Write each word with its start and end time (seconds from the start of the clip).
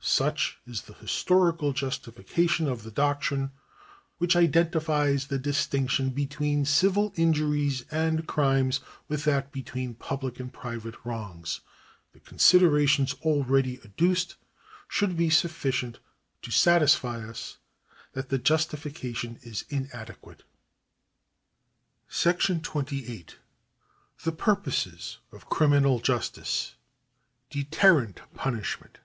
8uch 0.00 0.54
is 0.68 0.82
the 0.82 0.92
historical 0.94 1.72
justification 1.72 2.68
of 2.68 2.84
the 2.84 2.92
doctrine 2.92 3.50
which 4.18 4.36
identifies 4.36 5.26
the 5.26 5.36
distinction 5.36 6.10
between 6.10 6.64
civil 6.64 7.12
injuries 7.16 7.84
and 7.90 8.28
crimes 8.28 8.78
with 9.08 9.24
that 9.24 9.50
between 9.50 9.94
public 9.96 10.38
and 10.38 10.52
private 10.52 10.94
wrongs. 11.04 11.58
The 12.12 12.20
considerations 12.20 13.14
already 13.22 13.80
adduced 13.82 14.36
should 14.86 15.16
be 15.16 15.28
sufficient 15.28 15.98
to 16.42 16.52
satisfy 16.52 17.28
us 17.28 17.58
that 18.12 18.28
the 18.28 18.38
justification 18.38 19.40
is 19.42 19.64
inadequate. 19.70 20.44
§28. 22.08 23.34
The 24.22 24.30
Purposes 24.38 25.18
of 25.32 25.48
Criminal 25.48 25.98
Justice; 25.98 26.76
Deterrent 27.50 28.20
Punishment. 28.34 28.98